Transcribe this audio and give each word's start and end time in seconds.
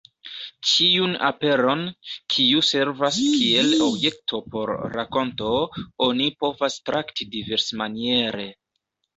Ĉiun 0.67 1.11
aperon, 1.27 1.83
kiu 2.35 2.63
servas 2.69 3.19
kiel 3.35 3.71
objekto 3.89 4.41
por 4.55 4.73
rakonto, 4.97 5.53
oni 6.09 6.31
povas 6.43 6.83
trakti 6.89 7.29
diversmaniere. 7.37 8.53